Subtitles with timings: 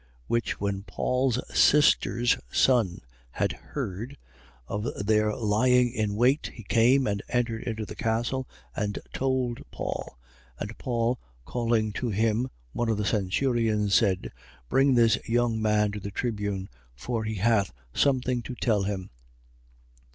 [0.01, 0.07] 23:16.
[0.29, 4.17] Which when Paul's sister's son had heard,
[4.67, 10.17] of their lying in wait, he came and entered into the castle and told Paul.
[10.57, 10.61] 23:17.
[10.69, 14.31] And Paul, calling to him one of the centurions, said:
[14.69, 19.11] Bring this young man to the tribune: for he hath some thing to tell him.